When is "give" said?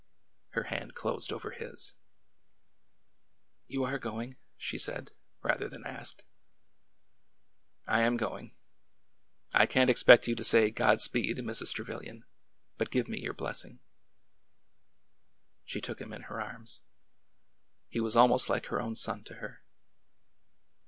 12.89-13.07